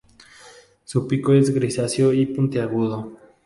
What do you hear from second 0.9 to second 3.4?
pico es grisáceo y puntiagudo.